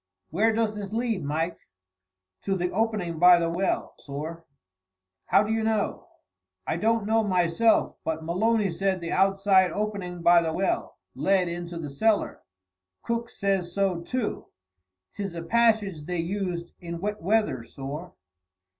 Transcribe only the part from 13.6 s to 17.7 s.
so, too. 'Tis a passage they used in wet weather,